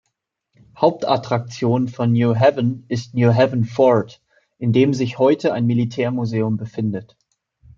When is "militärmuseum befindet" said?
5.67-7.15